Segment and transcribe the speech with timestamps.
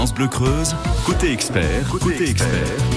[0.00, 0.74] France Bleu Creuse,
[1.04, 2.48] côté expert, côté, expert,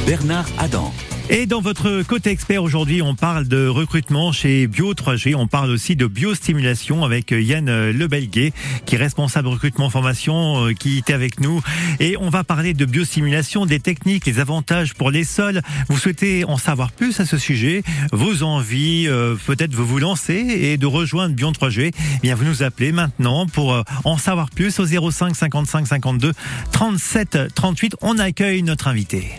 [0.05, 0.89] Bernard Adam.
[1.29, 5.35] Et dans votre côté expert aujourd'hui, on parle de recrutement chez Bio 3G.
[5.35, 8.51] On parle aussi de biostimulation avec Yann Lebelguet,
[8.85, 11.61] qui est responsable recrutement formation, euh, qui était avec nous.
[12.01, 15.61] Et on va parler de biostimulation, des techniques, les avantages pour les sols.
[15.87, 20.33] Vous souhaitez en savoir plus à ce sujet, vos envies, euh, peut-être vous vous lancer
[20.33, 21.91] et de rejoindre Bio 3G.
[21.93, 26.33] Eh bien, vous nous appelez maintenant pour euh, en savoir plus au 05 55 52
[26.73, 27.95] 37 38.
[28.01, 29.31] On accueille notre invité.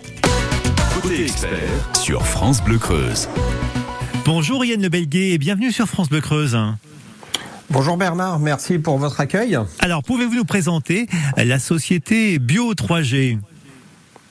[1.04, 3.28] Côté expert sur France Bleu Creuse.
[4.24, 6.58] Bonjour Yann Lebelguet et bienvenue sur France Bleu Creuse.
[7.68, 9.58] Bonjour Bernard, merci pour votre accueil.
[9.80, 13.38] Alors, pouvez-vous nous présenter la société Bio 3G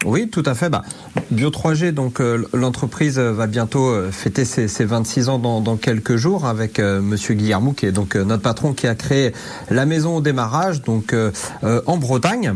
[0.06, 0.70] oui, tout à fait.
[0.70, 0.84] Bah,
[1.32, 6.16] Bio 3G, donc euh, l'entreprise va bientôt euh, fêter ses, ses 26 ans dans, quelques
[6.16, 9.34] jours avec euh, Monsieur Guillermo, qui est donc notre patron, qui a créé
[9.70, 11.16] la maison au démarrage, donc
[11.64, 12.56] en Bretagne.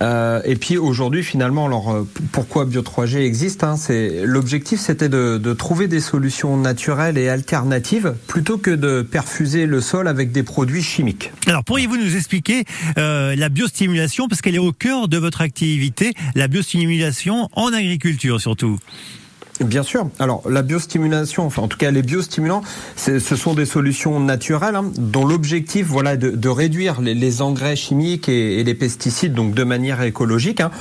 [0.00, 3.76] et puis aujourd'hui, finalement, alors pourquoi Bio 3G existe hein,
[4.24, 9.80] l'objectif, c'était de, de, trouver des solutions naturelles et alternatives plutôt que de perfuser le
[9.80, 11.32] sol avec des produits chimiques.
[11.46, 12.64] Alors pourriez-vous nous expliquer
[12.96, 16.83] la biostimulation, parce qu'elle est au cœur de votre activité, la biostimulation
[17.52, 18.78] en agriculture surtout.
[19.60, 20.08] Bien sûr.
[20.18, 22.62] Alors la biostimulation, enfin en tout cas les biostimulants,
[22.96, 27.76] ce sont des solutions naturelles hein, dont l'objectif, voilà, de, de réduire les, les, engrais
[27.76, 30.60] chimiques et, et, les pesticides, donc de manière écologique.
[30.60, 30.72] Hein.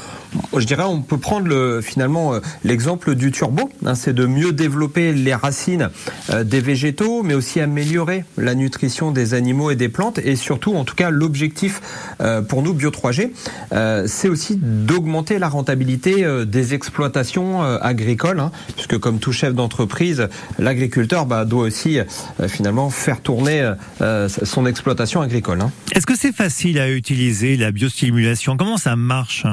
[0.58, 3.70] Je dirais, on peut prendre le, finalement euh, l'exemple du turbo.
[3.86, 5.90] Hein, C'est de mieux développer les racines
[6.32, 10.20] euh, des végétaux, mais aussi améliorer la nutrition des animaux et des plantes.
[10.20, 11.82] Et surtout, en tout cas, l'objectif
[12.22, 13.32] euh, pour nous Bio 3G,
[13.72, 18.44] euh, c'est aussi d'augmenter la rentabilité euh, des exploitations agricoles.
[18.76, 20.28] Puisque comme tout chef d'entreprise,
[20.60, 22.06] l'agriculteur bah, doit aussi euh,
[22.48, 25.62] finalement faire tourner euh, son exploitation agricole.
[25.62, 25.72] Hein.
[25.94, 28.58] Est-ce que c'est facile à utiliser la biostimulation?
[28.58, 29.46] Comment ça marche?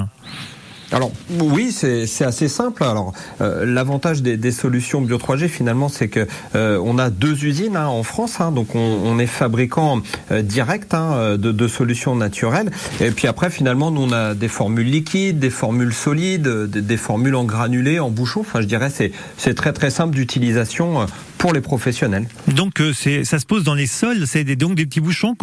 [0.92, 2.83] Alors oui, c'est assez simple.
[2.83, 7.44] Alors euh, l'avantage des, des, solutions Bio 3G finalement, c'est que euh, on a deux
[7.44, 11.69] usines hein, en France, hein, donc on, on, est fabricant euh, direct hein, de, de,
[11.69, 12.70] solutions naturelles.
[13.00, 16.97] Et puis après, finalement, nous on a des formules liquides, des formules solides, des, des
[16.97, 18.41] formules en granulés, en bouchon.
[18.41, 21.06] Enfin, je dirais c'est c'est très très simple d'utilisation
[21.38, 22.26] pour les professionnels.
[22.48, 25.36] Donc c'est ça se pose dans les sols, c'est donc des petits bouchons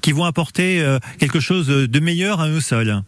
[0.00, 0.84] qui vont apporter
[1.18, 3.02] quelque chose de meilleur à nos sols.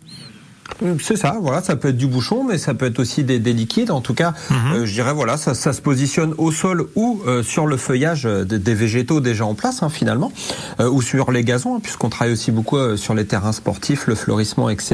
[1.03, 3.53] C'est ça, voilà, ça peut être du bouchon, mais ça peut être aussi des, des
[3.53, 3.91] liquides.
[3.91, 4.75] En tout cas, mm -hmm.
[4.75, 8.25] euh, je dirais voilà, ça, ça, se positionne au sol ou euh, sur le feuillage
[8.25, 10.33] des, des, végétaux déjà en place, hein, finalement,
[10.81, 14.07] euh, ou sur les gazons, hein, puisqu'on travaille aussi beaucoup euh, sur les terrains sportifs,
[14.07, 14.91] le fleurissement, etc.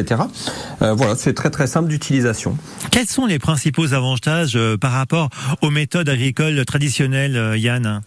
[0.83, 2.57] Euh, voilà, c'est très très simple d'utilisation.
[2.91, 5.29] Quels sont les principaux avantages par rapport
[5.63, 8.03] aux méthodes agricoles traditionnelles, Yann?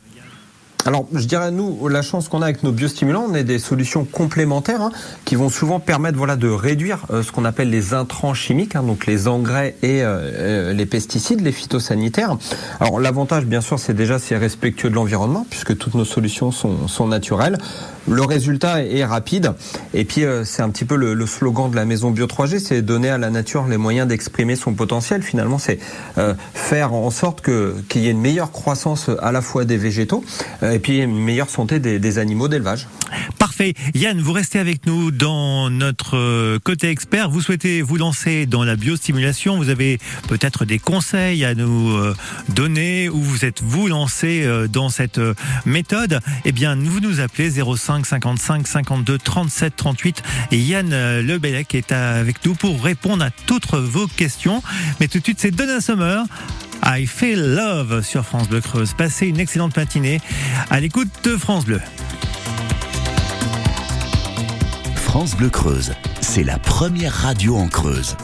[0.85, 4.05] Alors, je dirais, nous, la chance qu'on a avec nos biostimulants, on est des solutions
[4.05, 4.91] complémentaires hein,
[5.25, 8.83] qui vont souvent permettre voilà, de réduire euh, ce qu'on appelle les intrants chimiques, hein,
[8.83, 12.37] donc les engrais et euh, les pesticides, les phytosanitaires.
[12.79, 16.87] Alors, l'avantage, bien sûr, c'est déjà c'est respectueux de l'environnement, puisque toutes nos solutions sont,
[16.87, 17.57] sont naturelles.
[18.09, 19.53] Le résultat est rapide.
[19.93, 22.59] Et puis, euh, c'est un petit peu le, le, slogan de la maison Bio 3G,
[22.59, 25.21] c'est donner à la nature les moyens d'exprimer son potentiel.
[25.21, 25.79] Finalement, c'est
[26.17, 30.23] euh, faire en sorte qu'il y ait une meilleure croissance à la fois des végétaux
[30.61, 32.87] et puis une meilleure santé des, des animaux d'élevage.
[33.93, 37.29] Yann, vous restez avec nous dans notre côté expert.
[37.29, 39.57] Vous souhaitez vous lancer dans la biostimulation.
[39.57, 41.97] Vous avez peut-être des conseils à nous
[42.49, 45.19] donner ou vous êtes vous lancé dans cette
[45.65, 46.19] méthode.
[46.45, 50.89] Eh bien, vous nous appelez 05 55 52 37 38 et Yann
[51.19, 54.63] Lebellec est avec nous pour répondre à toutes vos questions.
[54.99, 56.23] Mais tout de suite, c'est Donna Summer.
[56.85, 58.93] I Feel Love sur France Bleu Creuse.
[58.93, 60.21] Passez une excellente matinée
[60.69, 61.81] à l'écoute de France Bleu.
[65.09, 68.15] France Bleu Creuse, c'est la première radio en Creuse.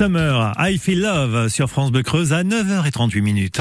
[0.00, 3.60] Summer, I Feel Love sur France Bleu Creuse à 9h38 minutes.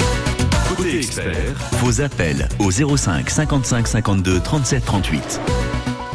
[0.70, 1.36] Côté expert,
[1.82, 5.42] vos appels au 05 55 52 37 38.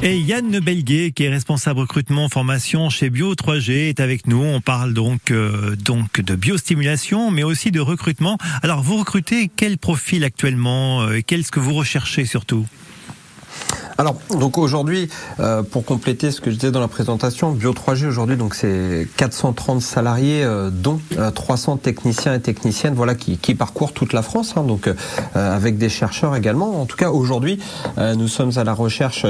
[0.03, 4.43] Et Yann Belguet, qui est responsable recrutement formation chez Bio 3G, est avec nous.
[4.43, 8.38] On parle donc euh, donc de biostimulation, mais aussi de recrutement.
[8.62, 12.65] Alors, vous recrutez quel profil actuellement euh, Qu'est-ce que vous recherchez surtout?
[13.96, 15.08] Alors, donc aujourd'hui,
[15.38, 19.06] euh, pour compléter ce que je disais dans la présentation, Bio 3G aujourd'hui, donc c'est
[19.17, 21.00] 430 salariés, euh, dont
[21.35, 24.91] 300 euh, techniciens et techniciennes, voilà, qui, qui parcourent toute la France, hein, donc
[25.35, 26.81] avec des chercheurs également.
[26.81, 27.61] En tout cas, aujourd'hui,
[27.96, 29.26] nous sommes à la recherche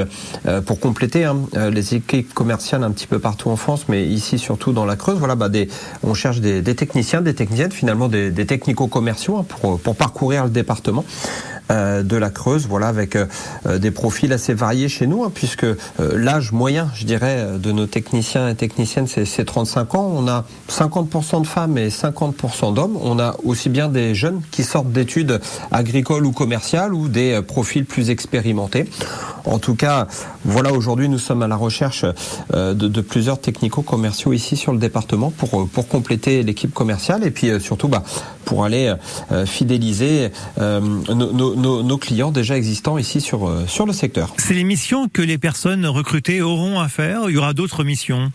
[0.65, 1.37] pour compléter hein,
[1.71, 5.17] les équipes commerciales un petit peu partout en France, mais ici surtout dans la Creuse.
[5.17, 5.69] Voilà, bah, des,
[6.03, 10.45] on cherche des, des techniciens, des techniciennes, finalement des, des technico-commerciaux hein, pour, pour parcourir
[10.45, 11.05] le département.
[11.71, 13.25] Euh, de la Creuse, voilà, avec euh,
[13.65, 15.65] euh, des profils assez variés chez nous, hein, puisque
[15.99, 20.11] l'âge moyen, je dirais, de nos techniciens et techniciennes, c'est 35 ans.
[20.15, 22.97] On a 50% de femmes et 50% d'hommes.
[23.01, 25.41] On a aussi bien des jeunes qui sortent d'études
[25.71, 28.85] agricoles ou commerciales ou des profils plus expérimentés.
[29.45, 30.07] En tout cas,
[30.43, 32.05] voilà, aujourd'hui, nous sommes à la recherche
[32.53, 37.87] de, plusieurs technico-commerciaux ici sur le département pour, pour compléter l'équipe commerciale et puis surtout
[37.87, 38.03] bah,
[38.43, 38.93] pour aller
[39.45, 41.54] fidéliser nos,
[41.97, 44.33] clients déjà existants ici sur, euh, sur le secteur.
[44.37, 48.31] C'est les missions que les personnes recrutées auront à faire Il y aura d'autres missions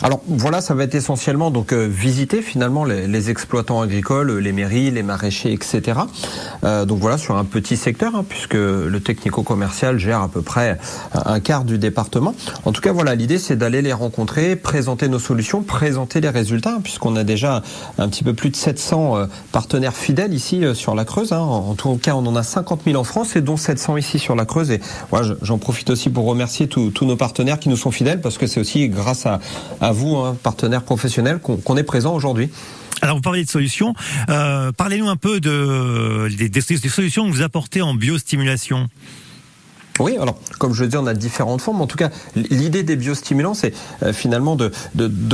[0.00, 4.90] alors voilà, ça va être essentiellement donc euh, visiter finalement les, exploitants agricoles, les mairies,
[4.90, 6.00] les maraîchers, etc.
[6.64, 10.78] Euh, donc voilà sur un petit secteur, hein, puisque le technico-commercial gère à peu près
[11.12, 12.34] un quart du département.
[12.64, 16.76] En tout cas voilà, l'idée c'est d'aller les rencontrer, présenter nos solutions, présenter les résultats,
[16.76, 17.62] hein, puisqu'on a déjà
[17.98, 21.32] un petit peu plus de 700 euh, partenaires fidèles ici euh, sur la Creuse.
[21.32, 21.38] Hein.
[21.38, 24.34] En, tout cas, on en a 50 000 en France et dont 700 ici sur
[24.34, 24.70] la Creuse.
[24.70, 24.80] Et
[25.10, 28.46] voilà, j'en profite aussi pour remercier tous nos partenaires qui nous sont fidèles, parce que
[28.46, 29.40] c'est aussi grâce à
[29.82, 32.48] à vous, un partenaire professionnel, qu'on est présent aujourd'hui.
[33.02, 33.94] Alors vous parlez de solutions.
[34.30, 38.88] Euh, parlez-nous un peu de, des, des, solutions que vous apportez en biostimulation.
[40.02, 41.80] Oui, alors comme je le dis, on a différentes formes.
[41.80, 44.70] En tout cas, l'idée des biostimulants, c'est euh, finalement de,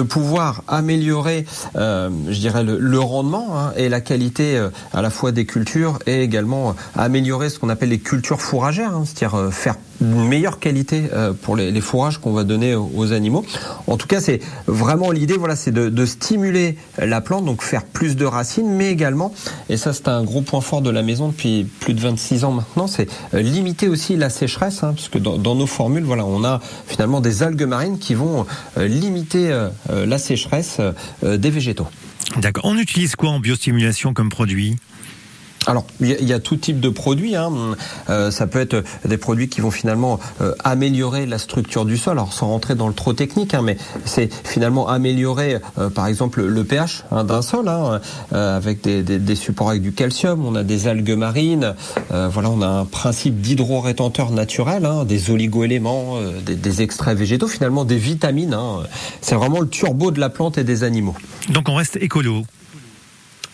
[0.03, 1.47] pouvoir améliorer,
[1.77, 5.99] euh, je dirais, le, rendement hein, et la qualité euh, à la fois des cultures
[6.07, 11.09] et également améliorer ce qu'on appelle les cultures fourragères, hein, c'est-à-dire faire une meilleure qualité
[11.43, 13.45] pour les, fourrages qu'on va donner aux, animaux.
[13.89, 17.83] En tout cas, c'est vraiment l'idée, voilà, c'est de, de, stimuler la plante, donc faire
[17.85, 19.33] plus de racines, mais également,
[19.69, 22.53] et ça c'est un gros point fort de la maison depuis plus de 26 ans
[22.53, 26.61] maintenant, c'est limiter aussi la sécheresse, hein, parce que dans, nos formules, voilà, on a
[26.87, 28.47] finalement des algues marines qui vont
[28.77, 29.51] euh, limiter
[29.89, 30.81] la sécheresse
[31.23, 31.87] des végétaux.
[32.37, 32.65] D'accord.
[32.67, 34.77] On utilise quoi en biostimulation comme produit?
[35.67, 37.37] Alors, il y, a tout type de produits.
[37.37, 37.53] Hein.
[38.09, 42.13] Euh, ça peut être des produits qui vont finalement euh, améliorer la structure du sol.
[42.13, 46.43] Alors, sans rentrer dans le trop technique, hein, mais c'est finalement améliorer, euh, par exemple,
[46.43, 48.01] le pH hein, d'un sol, hein,
[48.33, 50.45] avec des, des, des, supports avec du calcium.
[50.47, 51.75] On a des algues marines.
[52.11, 57.85] voilà, on a un principe d'hydro-rétenteur naturel, hein, des oligo-éléments, des, des, extraits végétaux, finalement
[57.85, 58.57] des vitamines.
[59.21, 61.15] C'est vraiment le turbo de la plante et des animaux.
[61.51, 62.45] Donc, on reste écolo.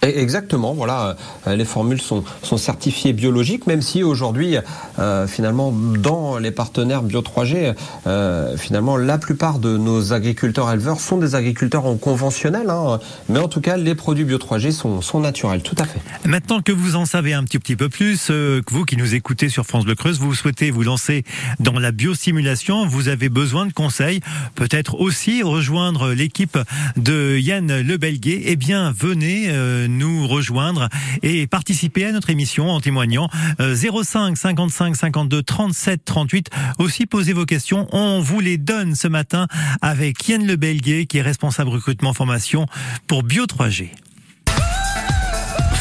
[0.08, 4.56] Exactement, voilà, euh, les formules sont, sont certifiées biologiques, même si aujourd'hui,
[4.98, 7.74] euh, finalement, dans les partenaires Bio 3G,
[8.06, 13.38] euh, finalement, la plupart de nos agriculteurs éleveurs sont des agriculteurs en conventionnel, hein, mais
[13.38, 16.00] en tout cas, les produits Bio 3G sont, sont naturels, tout à fait.
[16.26, 18.30] Maintenant que vous en savez un petit, petit peu plus,
[18.70, 21.24] vous qui nous écoutez sur France Bleu Creuse, vous souhaitez vous lancer
[21.60, 24.20] dans la biosimulation, vous avez besoin de conseils,
[24.54, 26.58] peut-être aussi rejoindre l'équipe
[26.96, 29.48] de Yann Lebelguet, eh bien, venez
[29.98, 30.88] nous rejoindre
[31.22, 36.50] et participer à notre émission en témoignant 05 55 52 37 38.
[36.78, 39.46] Aussi poser vos questions, on vous les donne ce matin
[39.80, 42.66] avec Yann Lebelguet qui est responsable recrutement formation
[43.06, 44.03] pour Bio 3G.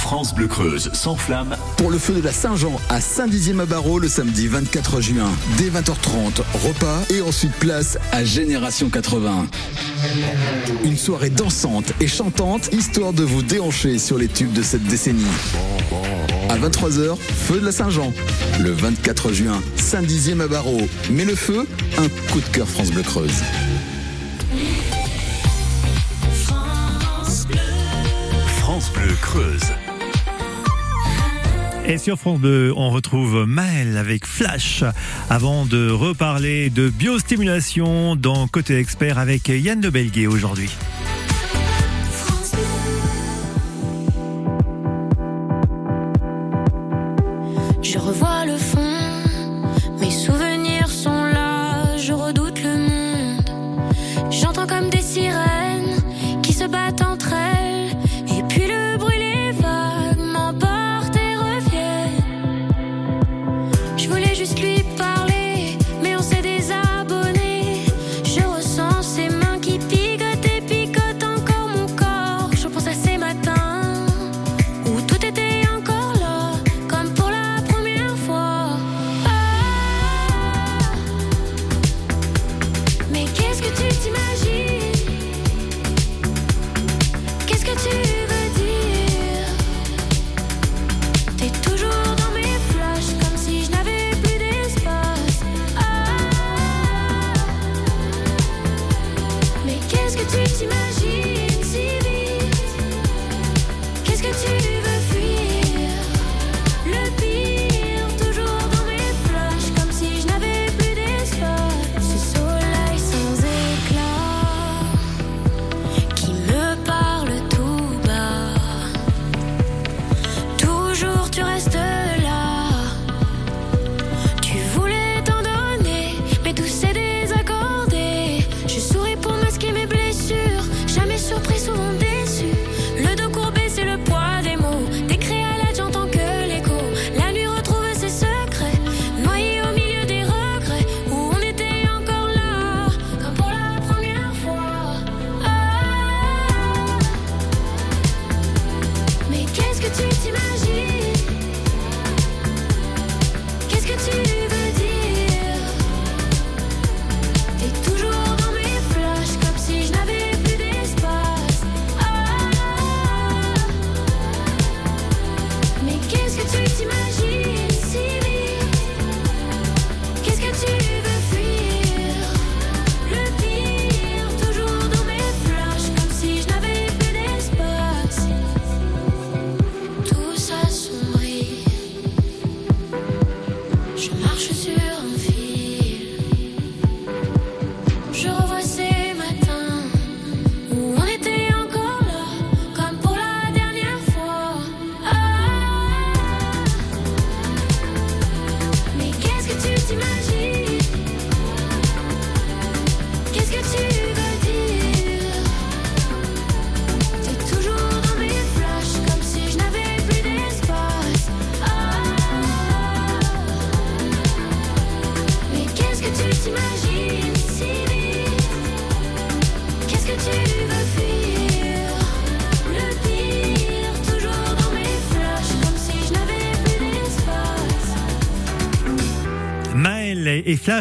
[0.04, 4.10] France Bleu Creuse s'enflamme pour le feu de la Saint-Jean à Saint-Dizier à Barreau le
[4.10, 5.32] samedi 24 juin.
[5.58, 9.48] Dès 20h30, repas et ensuite place à Génération 80.
[10.84, 15.24] Une soirée dansante et chantante, histoire de vous déhancher sur les tubes de cette décennie.
[16.50, 18.12] À 23h, feu de la Saint-Jean.
[18.60, 20.82] Le 24 juin, Saint-Dizier à Barreau.
[21.12, 21.66] Mais le feu,
[21.98, 23.42] un coup de cœur France Bleu Creuse.
[28.60, 29.72] France Bleu Creuse.
[31.86, 34.86] Et sur France 2, on retrouve Maël avec Flash
[35.30, 40.70] avant de reparler de biostimulation dans Côté Expert avec Yann de Belguet aujourd'hui.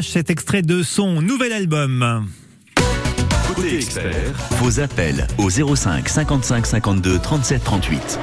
[0.00, 2.26] Cet extrait de son nouvel album.
[3.46, 8.18] Côté expert, vos appels au 05 55 52 37 38.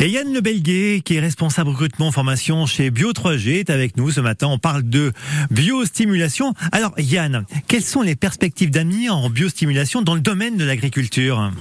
[0.00, 4.10] Et Yann Le Belguet, qui est responsable recrutement formation chez Bio 3G, est avec nous
[4.10, 4.46] ce matin.
[4.46, 5.12] On parle de
[5.50, 6.54] biostimulation.
[6.72, 11.52] Alors Yann, quelles sont les perspectives d'avenir en biostimulation dans le domaine de l'agriculture?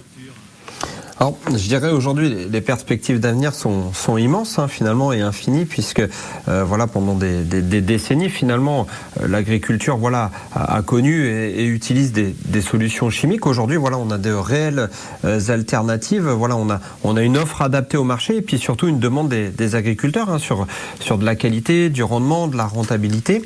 [1.19, 6.01] Alors, je dirais aujourd'hui, les- perspectives d'avenir sont, immenses hein, finalement et infinies, puisque
[6.47, 7.43] euh, voilà pendant des,
[7.81, 8.87] décennies finalement
[9.21, 13.47] euh, l'agriculture voilà a, connu et, utilise des, solutions chimiques.
[13.47, 14.89] Aujourd'hui, voilà, on a de réelles
[15.23, 16.27] euh, alternatives.
[16.27, 19.29] Voilà, on a on a une offre adaptée au marché et puis surtout une demande
[19.29, 20.67] des, agriculteurs hein, sur
[20.99, 23.43] sur de la qualité, du rendement, de la rentabilité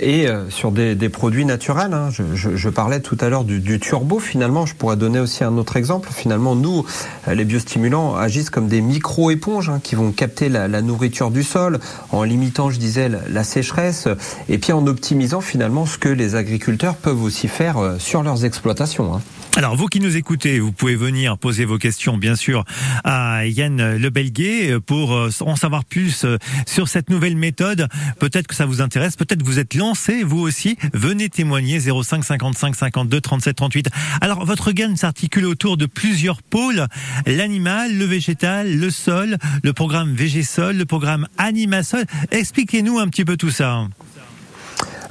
[0.00, 1.94] et sur des, produits naturels.
[1.94, 2.08] hein.
[2.34, 4.18] Je parlais tout à l'heure du, du turbo.
[4.18, 6.08] Finalement, je pourrais donner aussi un autre exemple.
[6.12, 6.81] Finalement, nous,
[7.28, 11.78] euh, les biostimulants agissent comme des micro-éponges hein, qui vont capter la, nourriture du sol
[12.10, 14.08] en limitant, je disais, la, la sécheresse
[14.48, 18.44] et puis en optimisant finalement ce que les agriculteurs peuvent aussi faire euh, sur leurs
[18.44, 19.14] exploitations.
[19.14, 19.20] hein.
[19.54, 22.64] Alors, vous qui nous écoutez, vous pouvez venir poser vos questions, bien sûr,
[23.04, 27.86] à Yann Le Belguet pour euh, en savoir plus euh, sur cette nouvelle méthode.
[28.18, 30.78] Peut-être que ça vous intéresse, peut-être que vous êtes lancé, vous aussi.
[30.94, 33.88] Venez témoigner 05 55 52 37 38.
[34.22, 36.86] Alors, votre gamme s'articule autour de plusieurs pôles.
[37.26, 42.06] L'animal, le végétal, le sol, le programme Végésol, le programme Animasol.
[42.30, 43.86] Expliquez-nous un petit peu tout ça.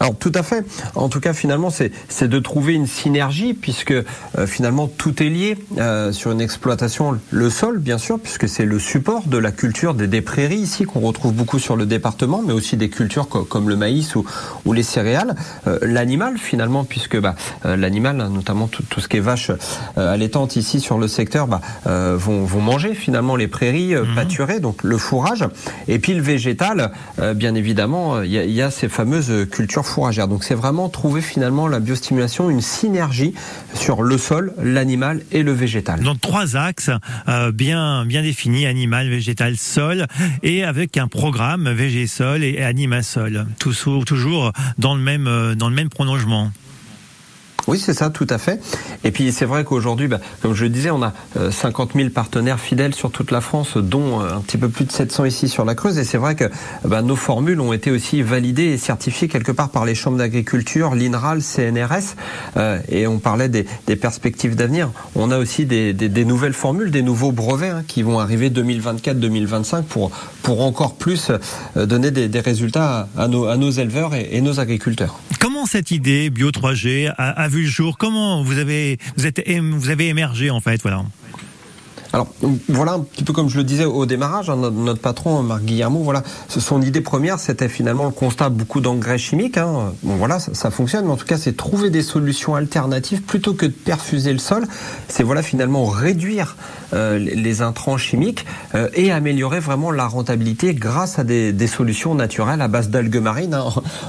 [0.01, 0.65] Alors tout à fait.
[0.96, 5.29] En tout cas, finalement, c'est c'est de trouver une synergie puisque euh, finalement tout est
[5.29, 7.20] lié euh, sur une exploitation.
[7.29, 10.86] Le sol, bien sûr, puisque c'est le support de la culture des, des prairies ici
[10.86, 14.25] qu'on retrouve beaucoup sur le département, mais aussi des cultures co- comme le maïs ou,
[14.65, 15.36] ou les céréales.
[15.67, 19.51] Euh, L'animal, finalement, puisque bah, euh, l'animal, notamment tout, tout ce qui est vache
[20.00, 24.03] euh, allaitante ici sur le secteur, bah, euh, vont, vont manger finalement les prairies euh,
[24.15, 25.46] pâturées, donc le fourrage.
[25.88, 29.86] Et puis le végétal, euh, bien évidemment, il y, y a ces fameuses cultures
[30.27, 33.33] Donc c'est vraiment trouver finalement la biostimulation, une synergie
[33.74, 36.01] sur le sol, l'animal et le végétal.
[36.01, 36.92] dans trois axes
[37.27, 40.07] euh, bien définis animal, végétal, sol,
[40.44, 45.89] et avec un programme végésol et animasol, toujours dans le même euh, dans le même
[45.89, 46.51] prolongement.
[47.67, 48.59] Oui, c'est ça, tout à fait.
[49.03, 52.09] Et puis c'est vrai qu'aujourd'hui, bah, comme je le disais, on a euh, 50 000
[52.09, 55.50] partenaires fidèles sur toute la France, dont euh, un petit peu plus de 700 ici
[55.50, 55.97] sur la Creuse.
[55.97, 56.45] Et c'est vrai que
[56.85, 60.95] bah, nos formules ont été aussi validées et certifiées quelque part par les chambres d'agriculture,
[60.95, 62.15] l'INRAL, CNRS.
[62.57, 64.89] Euh, et on parlait des, perspectives d'avenir.
[65.15, 65.93] On a aussi des,
[66.25, 70.11] nouvelles formules, des nouveaux brevets hein, qui vont arriver 2024-2025 pour,
[70.43, 71.31] pour encore plus
[71.77, 75.19] euh, donner des, résultats à, nos, éleveurs et- et nos agriculteurs.
[75.39, 79.25] Comment cette idée Bio 3G a, a vu le jour Comment vous avez vous
[79.77, 81.03] vous avez émergé en fait voilà.
[82.13, 82.27] Alors
[82.67, 86.00] voilà un petit peu comme je le disais au démarrage, hein, notre, patron Marc Guillermo,
[86.00, 89.57] voilà, son idée première c'était finalement le constat beaucoup d'engrais chimiques.
[89.57, 89.93] Hein.
[90.03, 93.53] Bon voilà, ça, ça fonctionne, mais en tout cas c'est trouver des solutions alternatives plutôt
[93.53, 94.65] que de perfuser le sol.
[95.07, 96.57] C'est voilà finalement réduire
[96.93, 98.45] euh, les- intrants chimiques
[98.75, 103.17] euh, et améliorer vraiment la rentabilité grâce à des, des solutions naturelles à base d'algues
[103.21, 103.53] marines.
[103.53, 103.65] hein.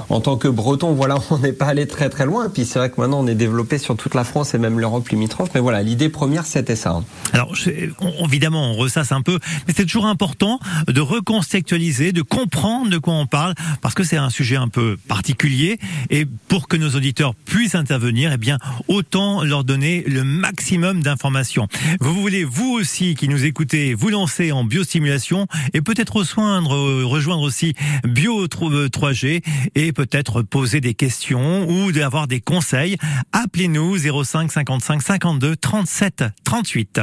[0.09, 2.49] En, tant que Breton, voilà, on n'est pas allé très très loin.
[2.49, 5.07] Puis c'est vrai que maintenant on est développé sur toute la France et même l'Europe
[5.09, 5.49] limitrophe.
[5.55, 6.91] Mais voilà, l'idée première c'était ça.
[6.91, 7.03] hein.
[7.31, 7.53] Alors,
[8.01, 12.97] on- évidemment, on ressasse un peu, mais c'est toujours important de recontextualiser, de comprendre de
[12.97, 15.79] quoi on parle, parce que c'est un sujet un peu particulier,
[16.09, 21.67] et pour que nos auditeurs puissent intervenir, eh bien, autant leur donner le maximum d'informations.
[21.99, 27.05] Vous voulez, vous aussi, qui nous écoutez, vous lancer en biostimulation, et peut-être rejoindre, euh,
[27.05, 29.41] rejoindre aussi Bio 3G,
[29.75, 32.97] et peut-être poser des questions, ou d'avoir des conseils,
[33.31, 36.99] appelez-nous 05 55 52 37 38.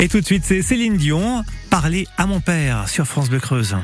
[0.00, 3.76] Et tout de suite, c'est Céline Dion, Parler à mon père sur France Bleu Creuse.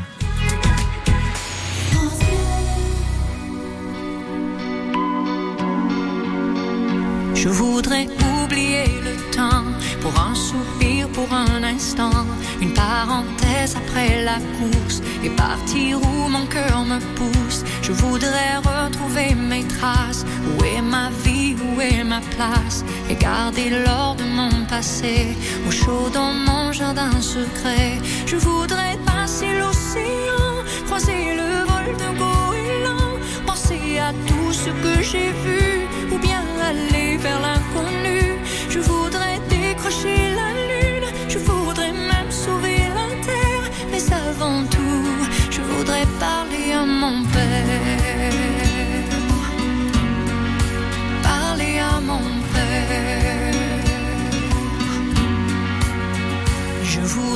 [7.35, 8.07] Je voudrais
[8.43, 9.65] oublier le temps
[10.01, 10.84] pour un soupir,
[11.27, 12.27] pour un instant,
[12.61, 17.63] une parenthèse après la course et partir où mon cœur me pousse.
[17.83, 20.25] Je voudrais retrouver mes traces.
[20.49, 22.85] Où est ma vie, où est ma place?
[23.11, 27.99] Et garder l'or de mon passé au chaud dans mon jardin secret.
[28.27, 30.49] Je voudrais passer l'océan,
[30.87, 33.13] croiser le vol de goéland,
[33.47, 35.64] penser à tout ce que j'ai vu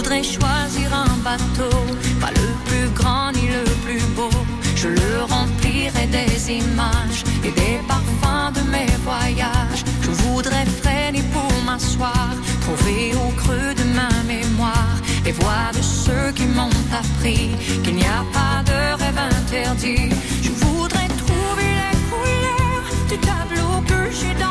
[0.09, 1.77] voudrais choisir un bateau,
[2.19, 4.31] pas le plus grand ni le plus beau.
[4.75, 9.85] Je le remplirai des images et des parfums de mes voyages.
[10.01, 12.31] Je voudrais freiner pour m'asseoir,
[12.63, 17.51] trouver au creux de ma mémoire les voix de ceux qui m'ont appris
[17.83, 20.09] qu'il n'y a pas de rêve interdit.
[20.43, 24.48] Je voudrais trouver les couleurs du tableau que j'ai dans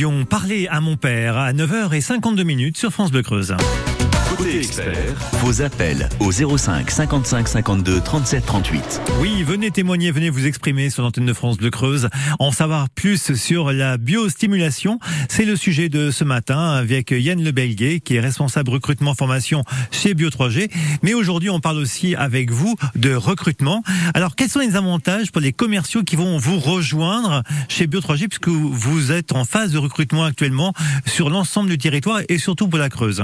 [0.00, 3.54] Dion, parler à mon père à 9h52 minutes sur France Bleu Creuse.
[4.40, 9.02] Côté expert, vos appels au 05 55 52 37 38.
[9.20, 13.34] Oui, venez témoigner, venez vous exprimer sur l'antenne de France Bleu Creuse, en savoir plus
[13.34, 14.98] sur la biostimulation.
[15.28, 20.14] C'est le sujet de ce matin avec Yann Lebelguet, qui est responsable recrutement formation chez
[20.14, 20.70] Bio3G.
[21.02, 23.82] Mais aujourd'hui, on parle aussi avec vous de recrutement.
[24.14, 28.48] Alors, quels sont les avantages pour les commerciaux qui vont vous rejoindre chez Bio3G, puisque
[28.48, 30.72] vous êtes en phase de recrutement actuellement
[31.04, 33.22] sur l'ensemble du territoire et surtout pour la Creuse?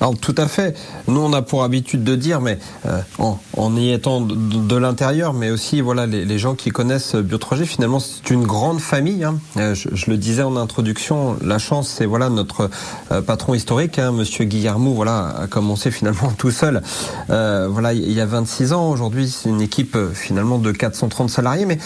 [0.00, 0.76] Alors tout à fait.
[1.08, 4.76] Nous on a pour habitude de dire, mais euh, en, en y étant de, de
[4.76, 9.24] l'intérieur, mais aussi voilà les, les, gens qui connaissent Bio3G, finalement c'est une grande famille.
[9.24, 9.38] Hein.
[9.56, 12.70] Euh, je, je, le disais en introduction, la chance c'est voilà notre
[13.10, 16.82] euh, patron historique, hein, Monsieur Guillermo, voilà a commencé finalement tout seul.
[17.30, 18.90] Euh, voilà il y a 26 ans.
[18.90, 21.78] Aujourd'hui c'est une équipe euh, finalement de 430 salariés, mais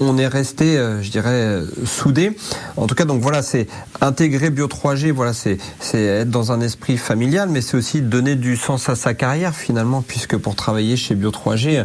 [0.00, 2.36] on est resté, je dirais, soudés.
[2.76, 3.66] En tout cas donc voilà c'est
[4.00, 5.58] intégrer Bio3G, voilà c'est
[5.92, 10.36] être dans un esprit familial, c'est aussi donner du sens à sa carrière finalement, puisque
[10.36, 11.84] pour travailler chez Bio3G,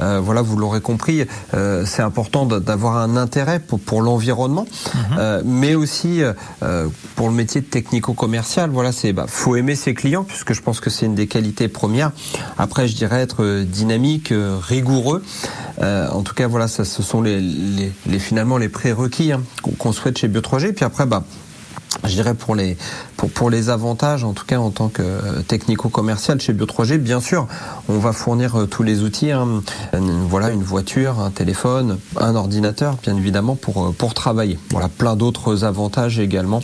[0.00, 4.98] euh, voilà, vous l'aurez compris, euh, c'est important d'avoir un intérêt pour, pour l'environnement, mmh.
[5.18, 6.22] euh, mais aussi
[7.16, 8.70] pour le métier de technico-commercial.
[8.70, 11.68] Voilà, c'est bah, faut aimer ses clients, puisque je pense que c'est une des qualités
[11.68, 12.12] premières.
[12.58, 14.32] Après, je dirais être dynamique,
[14.62, 15.22] rigoureux.
[15.80, 19.42] en tout cas, voilà, ça, ce sont les, les, les finalement les prérequis hein,
[19.78, 20.72] qu'on souhaite chez Bio3G.
[20.72, 21.24] Puis après, bah
[22.02, 22.76] je dirais pour les
[23.16, 27.46] pour, pour les avantages en tout cas en tant que technico-commercial chez Bio3G bien sûr
[27.88, 29.62] on va fournir tous les outils hein,
[30.28, 34.58] voilà une voiture un téléphone un ordinateur bien évidemment pour pour travailler.
[34.70, 36.60] Voilà plein d'autres avantages également.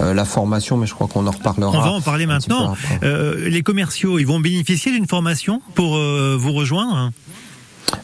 [0.00, 2.74] Euh, la formation mais je crois qu'on en reparlera on va en parler maintenant.
[3.02, 7.10] euh, les commerciaux ils vont bénéficier d'une formation pour euh, vous rejoindre?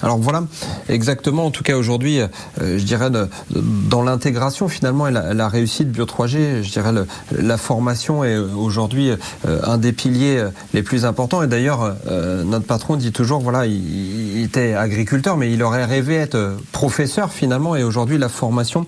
[0.03, 0.45] Alors voilà,
[0.89, 1.47] exactement.
[1.47, 2.29] En tout cas aujourd'hui, euh,
[2.61, 3.09] je dirais
[3.51, 6.91] dans l'intégration finalement et la, réussite Bio 3G, je dirais
[7.31, 11.43] la formation est aujourd'hui euh, un des piliers les plus importants.
[11.43, 16.17] Et d'ailleurs, euh, notre patron dit toujours voilà, il, était agriculteur, mais il aurait rêvé
[16.17, 17.77] être professeur finalement.
[17.77, 18.87] Et aujourd'hui, la formation,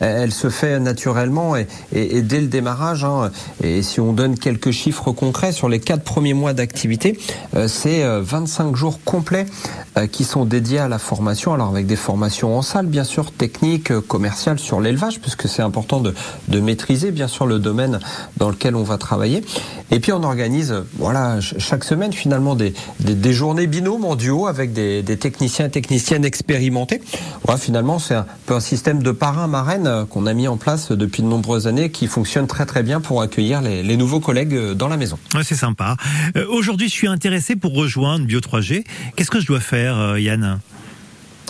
[0.00, 1.66] elle se fait naturellement et
[2.22, 3.04] dès le démarrage.
[3.04, 3.30] Hein,
[3.62, 7.18] et si on donne quelques chiffres concrets sur les quatre premiers mois d'activité,
[7.68, 9.46] c'est 25 jours complets
[10.10, 13.98] qui sont dédiés à la formation, alors avec des formations en salle, bien sûr, techniques,
[14.00, 16.14] commerciales sur l'élevage, puisque c'est important de,
[16.48, 18.00] de, maîtriser, bien sûr, le domaine
[18.36, 19.44] dans lequel on va travailler.
[19.90, 24.72] Et puis on organise, voilà, chaque semaine finalement des, des, journées binômes en duo avec
[24.72, 27.00] des, techniciens et techniciennes expérimentés.
[27.44, 31.22] Voilà, finalement, c'est un peu un système de parrain-marraine qu'on a mis en place depuis
[31.22, 34.96] de nombreuses années, qui fonctionne très très bien pour accueillir les, nouveaux collègues dans la
[34.96, 35.18] maison.
[35.34, 35.96] Ouais, c'est sympa.
[36.36, 38.84] Euh, Aujourd'hui, je suis intéressé pour rejoindre Bio 3G.
[39.14, 40.60] Qu'est-ce que je dois faire, euh, Yann.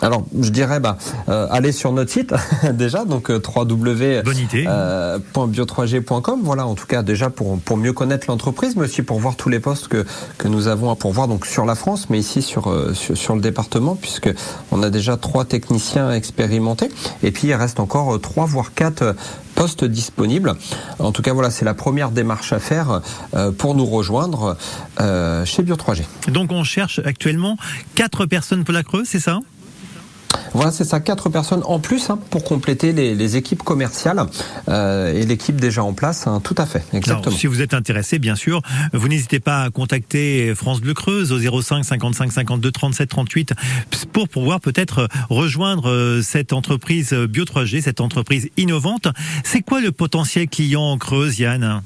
[0.03, 0.99] Alors, je dirais, bah,
[1.31, 2.35] euh, allez sur notre site
[2.75, 6.41] déjà, donc euh, www.bio3g.com.
[6.43, 9.49] Voilà, en tout cas déjà pour pour mieux connaître l'entreprise, mais aussi pour voir tous
[9.49, 10.05] les postes que
[10.37, 13.35] que nous avons à pourvoir donc sur la France, mais ici sur euh, sur, sur,
[13.35, 14.29] le département, puisque
[14.71, 16.91] on a déjà trois techniciens expérimentés,
[17.23, 19.17] et puis il reste encore euh, trois voire quatre
[19.57, 20.55] postes disponibles.
[21.01, 23.01] En tout cas, voilà, c'est la première démarche à faire
[23.35, 24.57] euh, pour nous rejoindre
[25.01, 26.03] euh, chez Bio3G.
[26.29, 27.57] Donc, on cherche actuellement
[27.97, 29.41] quatre personnes pour la Creuse, c'est ça?
[30.57, 34.25] Voilà, c'est ça, quatre personnes en plus hein, pour compléter les, les équipes commerciales
[34.69, 36.27] euh, et l'équipe déjà en place.
[36.27, 37.27] Hein, tout à fait, exactement.
[37.27, 41.33] Alors, si vous êtes intéressé, bien sûr, vous n'hésitez pas à contacter France Bleu Creuse
[41.33, 43.53] au 05 55 52 37 38
[44.13, 49.09] pour pouvoir peut-être rejoindre euh, cette entreprise Bio 3G, cette entreprise innovante.
[49.45, 51.83] C'est quoi le potentiel client en Creuse, Yann?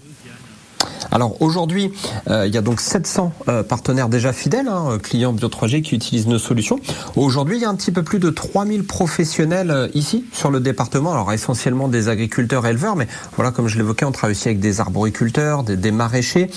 [1.12, 1.92] Alors aujourd'hui,
[2.28, 6.28] euh, il y a donc 700 euh, partenaires déjà fidèles, hein, clients Bio3G qui utilisent
[6.28, 6.78] nos solutions.
[7.16, 10.60] Aujourd'hui, il y a un petit peu plus de 3000 professionnels euh, ici sur le
[10.60, 14.60] département, alors essentiellement des agriculteurs éleveurs, mais voilà, comme je l'évoquais, on travaille aussi avec
[14.60, 16.50] des arboriculteurs, des, maraîchers,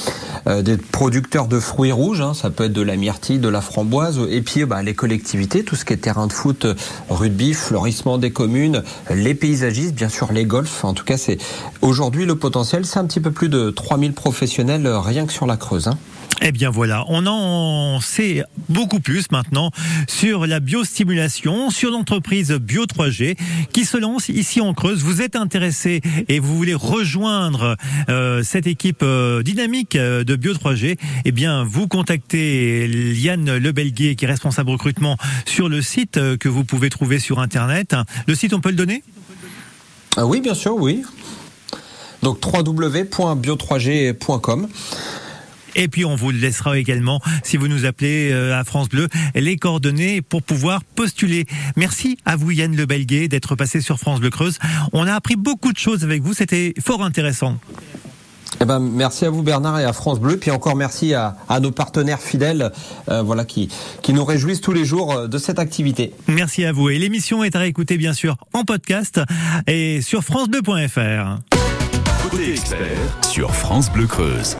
[0.46, 4.20] des producteurs de fruits rouges, hein, ça peut être de la myrtille, de la framboise,
[4.30, 6.68] et puis bah, les collectivités, tout ce qui est terrain de foot,
[7.10, 10.84] rugby, fleurissement des communes, les paysagistes, bien sûr les golfs.
[10.86, 11.38] En tout cas, c'est
[11.82, 15.46] aujourd'hui le potentiel, c'est un petit peu plus de 3000 professionnels professionnels rien que sur
[15.46, 15.88] la Creuse.
[15.88, 15.98] Hein.
[16.42, 19.72] Eh bien voilà, on en sait beaucoup plus maintenant
[20.10, 23.38] sur la biostimulation, sur l'entreprise Bio 3G
[23.72, 25.02] qui se lance ici en Creuse.
[25.02, 27.78] Vous êtes intéressé et vous voulez rejoindre
[28.10, 34.18] euh, cette équipe euh, dynamique euh, de Bio 3G, eh bien vous contactez Yann Lebelguier
[34.18, 37.96] qui est responsable recrutement sur le site euh, que vous pouvez trouver sur internet.
[38.28, 39.04] Le site, on peut le donner?
[40.18, 41.04] Ah Oui, bien sûr, oui.
[42.24, 44.68] Donc www.bio3g.com.
[45.76, 49.58] Et puis on vous laissera également, si vous nous appelez euh, à France Bleu, les
[49.58, 51.46] coordonnées pour pouvoir postuler.
[51.76, 54.60] Merci à vous Yann Le Belguet d'être passé sur France Bleu Creuse.
[54.94, 57.58] On a appris beaucoup de choses avec vous, c'était fort intéressant.
[58.62, 61.60] Eh ben, merci à vous Bernard et à France Bleu, puis encore merci à, à
[61.60, 62.72] nos partenaires fidèles,
[63.10, 63.70] euh, voilà qui
[64.02, 66.14] qui nous réjouissent tous les jours euh, de cette activité.
[66.28, 69.20] Merci à vous et l'émission est à réécouter bien sûr en podcast
[69.68, 71.40] et sur francebleu.fr.
[72.30, 72.80] Côté expert
[73.30, 74.52] sur France Bleu Creuse.